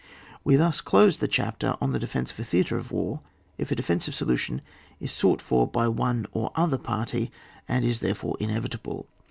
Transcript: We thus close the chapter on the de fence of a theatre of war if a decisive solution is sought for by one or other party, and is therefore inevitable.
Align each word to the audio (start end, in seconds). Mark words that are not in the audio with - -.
We 0.43 0.55
thus 0.55 0.81
close 0.81 1.19
the 1.19 1.27
chapter 1.27 1.77
on 1.79 1.91
the 1.91 1.99
de 1.99 2.07
fence 2.07 2.31
of 2.31 2.39
a 2.39 2.43
theatre 2.43 2.75
of 2.75 2.91
war 2.91 3.21
if 3.59 3.69
a 3.69 3.75
decisive 3.75 4.15
solution 4.15 4.61
is 4.99 5.11
sought 5.11 5.43
for 5.43 5.67
by 5.67 5.87
one 5.89 6.25
or 6.31 6.51
other 6.55 6.79
party, 6.79 7.29
and 7.67 7.85
is 7.85 7.99
therefore 7.99 8.35
inevitable. 8.39 9.05